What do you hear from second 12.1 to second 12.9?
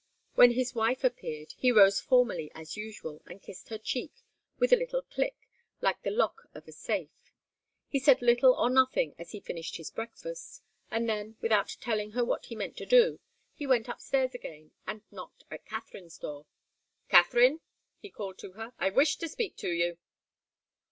her what he meant to